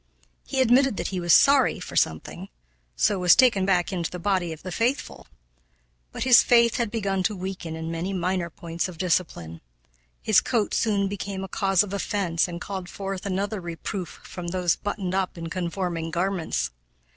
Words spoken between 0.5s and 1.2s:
admitted that he